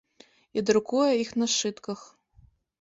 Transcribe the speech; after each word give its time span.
І 0.59 0.63
друкуе 0.69 1.11
іх 1.27 1.35
на 1.43 1.51
сшытках. 1.53 1.99